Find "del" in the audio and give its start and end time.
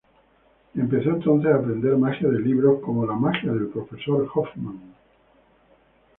3.53-3.67